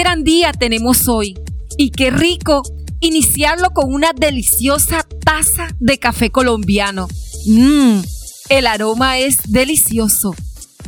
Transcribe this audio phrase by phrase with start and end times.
[0.00, 1.38] gran día tenemos hoy
[1.76, 2.62] y qué rico
[3.00, 7.06] iniciarlo con una deliciosa taza de café colombiano.
[7.44, 8.00] Mmm,
[8.48, 10.34] el aroma es delicioso.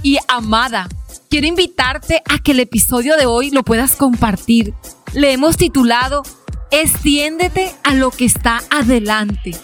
[0.03, 0.89] Y amada,
[1.29, 4.73] quiero invitarte a que el episodio de hoy lo puedas compartir.
[5.13, 6.23] Le hemos titulado
[6.71, 9.55] Extiéndete a lo que está adelante.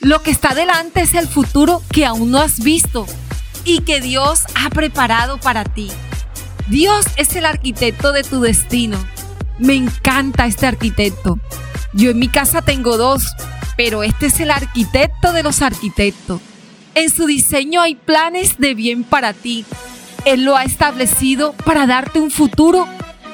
[0.00, 3.06] Lo que está adelante es el futuro que aún no has visto
[3.64, 5.90] y que Dios ha preparado para ti.
[6.68, 8.98] Dios es el arquitecto de tu destino.
[9.58, 11.38] Me encanta este arquitecto.
[11.92, 13.24] Yo en mi casa tengo dos,
[13.76, 16.40] pero este es el arquitecto de los arquitectos.
[16.94, 19.64] En su diseño hay planes de bien para ti.
[20.24, 22.86] Él lo ha establecido para darte un futuro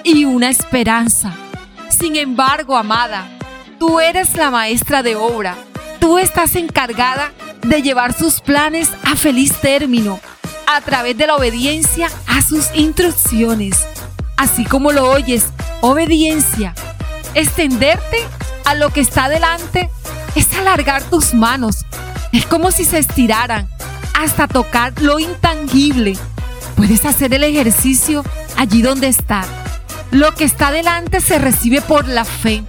[0.04, 1.34] y una esperanza.
[1.90, 3.28] Sin embargo, amada,
[3.78, 5.56] tú eres la maestra de obra.
[6.00, 10.20] Tú estás encargada de llevar sus planes a feliz término
[10.70, 13.86] a través de la obediencia a sus instrucciones.
[14.36, 15.46] Así como lo oyes,
[15.80, 16.74] obediencia.
[17.34, 18.18] Extenderte
[18.66, 19.90] a lo que está delante
[20.34, 21.86] es alargar tus manos.
[22.32, 23.66] Es como si se estiraran
[24.12, 26.18] hasta tocar lo intangible.
[26.76, 28.22] Puedes hacer el ejercicio
[28.56, 29.44] allí donde está.
[30.10, 32.62] Lo que está delante se recibe por la fe,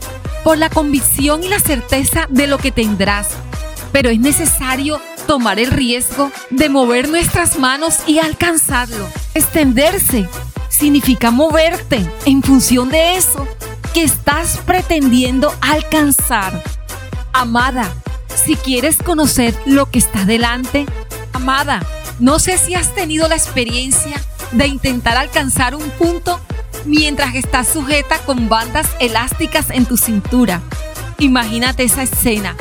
[0.46, 3.28] por la convicción y la certeza de lo que tendrás.
[3.92, 9.08] Pero es necesario tomar el riesgo de mover nuestras manos y alcanzarlo.
[9.36, 10.28] Extenderse
[10.70, 13.48] significa moverte en función de eso
[13.94, 16.64] que estás pretendiendo alcanzar.
[17.32, 17.94] Amada,
[18.44, 20.88] si quieres conocer lo que está delante,
[21.32, 21.86] amada,
[22.20, 24.20] no sé si has tenido la experiencia
[24.52, 26.40] de intentar alcanzar un punto
[26.86, 30.64] mientras estás sujeta con bandas elásticas en tu cintura.
[31.20, 32.56] Imagínate esa escena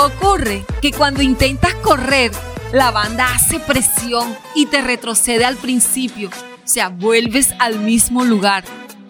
[0.00, 2.30] Ocurre que cuando intentas correr,
[2.72, 8.62] la banda hace presión y te retrocede al principio, o sea, vuelves al mismo lugar.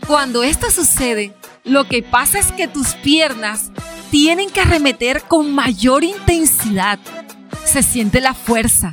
[0.06, 3.70] Cuando esto sucede, lo que pasa es que tus piernas
[4.10, 6.98] tienen que arremeter con mayor intensidad.
[7.66, 8.90] Se siente la fuerza.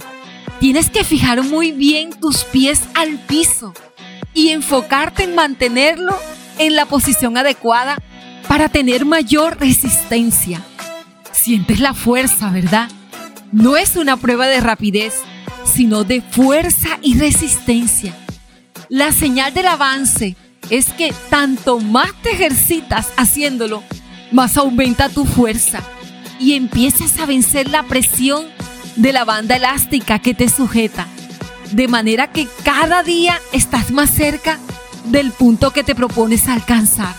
[0.60, 3.74] Tienes que fijar muy bien tus pies al piso
[4.34, 6.14] y enfocarte en mantenerlo
[6.58, 7.98] en la posición adecuada
[8.50, 10.62] para tener mayor resistencia.
[11.46, 12.90] Sientes la fuerza, ¿verdad?
[13.52, 15.14] No es una prueba de rapidez,
[15.64, 18.16] sino de fuerza y resistencia.
[18.90, 20.36] La señal del avance
[20.72, 23.84] es que tanto más te ejercitas haciéndolo,
[24.32, 25.84] más aumenta tu fuerza
[26.40, 28.48] y empiezas a vencer la presión
[28.96, 31.06] de la banda elástica que te sujeta.
[31.74, 34.58] De manera que cada día estás más cerca
[35.12, 37.14] del punto que te propones alcanzar.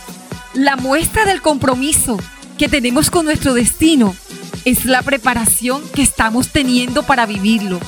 [0.52, 2.18] La muestra del compromiso
[2.56, 4.16] que tenemos con nuestro destino
[4.64, 7.78] es la preparación que estamos teniendo para vivirlo.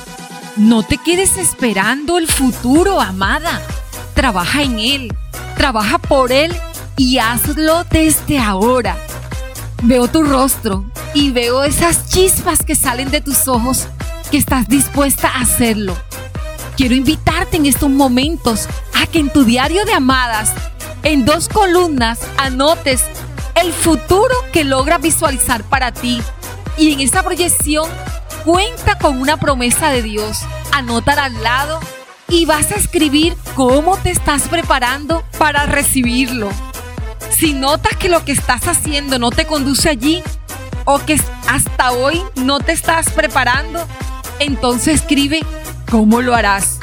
[0.57, 3.61] No te quedes esperando el futuro, amada.
[4.13, 5.15] Trabaja en él,
[5.57, 6.55] trabaja por él
[6.97, 8.97] y hazlo desde ahora.
[9.83, 13.87] Veo tu rostro y veo esas chispas que salen de tus ojos
[14.29, 15.97] que estás dispuesta a hacerlo.
[16.77, 20.53] Quiero invitarte en estos momentos a que en tu diario de amadas,
[21.03, 23.01] en dos columnas, anotes
[23.55, 26.21] el futuro que logra visualizar para ti.
[26.77, 27.89] Y en esa proyección
[28.45, 30.39] cuenta con una promesa de Dios.
[30.71, 31.79] Anótala al lado
[32.27, 36.49] y vas a escribir cómo te estás preparando para recibirlo.
[37.31, 40.23] Si notas que lo que estás haciendo no te conduce allí
[40.85, 43.85] o que hasta hoy no te estás preparando,
[44.39, 45.41] entonces escribe
[45.89, 46.79] cómo lo harás.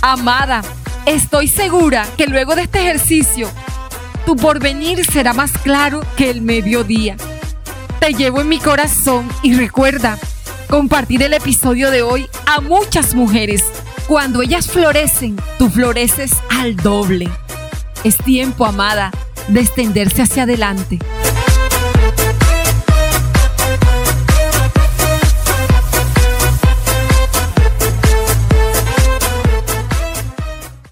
[0.00, 0.62] Amada,
[1.04, 3.50] estoy segura que luego de este ejercicio
[4.26, 7.16] tu porvenir será más claro que el mediodía.
[8.00, 10.18] Te llevo en mi corazón y recuerda
[10.68, 13.64] compartir el episodio de hoy a muchas mujeres.
[14.08, 17.30] Cuando ellas florecen, tú floreces al doble.
[18.02, 19.12] Es tiempo, amada,
[19.48, 20.98] de extenderse hacia adelante